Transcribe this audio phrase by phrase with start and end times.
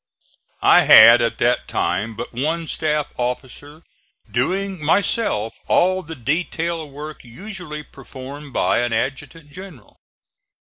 [0.63, 3.83] I had at that time but one staff officer,
[4.31, 9.99] doing myself all the detail work usually performed by an adjutant general.